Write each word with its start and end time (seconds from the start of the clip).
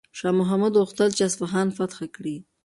شاه 0.17 0.33
محمود 0.39 0.73
غوښتل 0.81 1.09
چې 1.17 1.21
اصفهان 1.29 1.67
فتح 1.77 1.99
کړي. 2.15 2.37